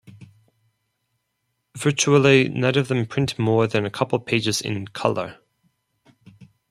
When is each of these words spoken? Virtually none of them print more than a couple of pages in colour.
Virtually 1.77 2.49
none 2.49 2.75
of 2.75 2.87
them 2.87 3.05
print 3.05 3.37
more 3.37 3.67
than 3.67 3.85
a 3.85 3.91
couple 3.91 4.17
of 4.17 4.25
pages 4.25 4.59
in 4.59 4.87
colour. 4.87 5.37